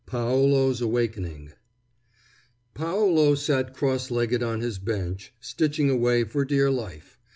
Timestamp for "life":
6.71-7.19